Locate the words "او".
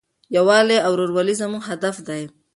0.85-0.91